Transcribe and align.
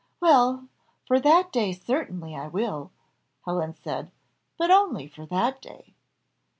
"Well, 0.19 0.67
for 1.05 1.19
that 1.19 1.51
day 1.51 1.73
certainly 1.73 2.35
I 2.35 2.47
will," 2.47 2.89
Helen 3.45 3.75
said; 3.75 4.09
"but 4.57 4.71
only 4.71 5.07
for 5.07 5.27
that 5.27 5.61
day." 5.61 5.93